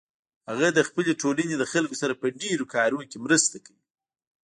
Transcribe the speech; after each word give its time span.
هغه 0.49 0.67
د 0.77 0.79
خپلې 0.87 1.11
ټولنې 1.21 1.55
د 1.57 1.63
خلکو 1.71 1.95
سره 2.01 2.13
په 2.21 2.27
ډیرو 2.41 2.65
کارونو 2.73 3.05
کې 3.11 3.17
مرسته 3.25 3.57
کوي 3.65 3.83